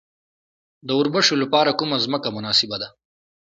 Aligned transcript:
د 0.87 0.89
وربشو 0.99 1.33
لپاره 1.43 1.77
کومه 1.79 1.97
ځمکه 2.05 2.29
مناسبه 2.37 2.75
ده؟ 2.81 2.87